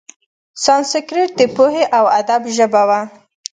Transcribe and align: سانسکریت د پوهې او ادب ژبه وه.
سانسکریت 0.63 1.31
د 1.39 1.41
پوهې 1.55 1.83
او 1.97 2.03
ادب 2.19 2.41
ژبه 2.57 2.81
وه. 2.89 3.01